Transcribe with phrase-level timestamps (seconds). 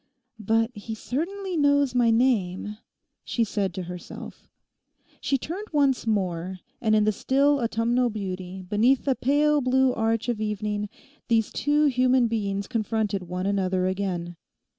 [0.39, 2.79] 'But he certainly knows my name,'
[3.23, 4.49] she said to herself.
[5.19, 10.27] She turned once more, and in the still autumnal beauty, beneath that pale blue arch
[10.27, 10.89] of evening,
[11.27, 14.37] these two human beings confronted one another again.